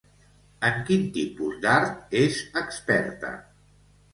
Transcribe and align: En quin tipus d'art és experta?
En 0.69 0.79
quin 0.87 1.03
tipus 1.17 1.59
d'art 1.65 2.17
és 2.23 2.41
experta? 2.65 3.35